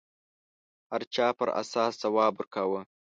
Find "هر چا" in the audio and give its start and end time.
0.89-1.27